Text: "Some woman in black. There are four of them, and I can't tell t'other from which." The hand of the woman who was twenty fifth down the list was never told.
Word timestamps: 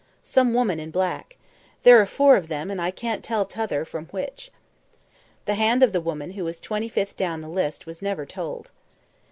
"Some 0.23 0.55
woman 0.55 0.79
in 0.79 0.89
black. 0.89 1.37
There 1.83 2.01
are 2.01 2.07
four 2.07 2.35
of 2.35 2.47
them, 2.47 2.71
and 2.71 2.81
I 2.81 2.89
can't 2.89 3.23
tell 3.23 3.45
t'other 3.45 3.85
from 3.85 4.07
which." 4.07 4.49
The 5.45 5.53
hand 5.53 5.83
of 5.83 5.93
the 5.93 6.01
woman 6.01 6.31
who 6.31 6.43
was 6.43 6.59
twenty 6.59 6.89
fifth 6.89 7.15
down 7.15 7.41
the 7.41 7.47
list 7.47 7.85
was 7.85 8.01
never 8.01 8.25
told. 8.25 8.71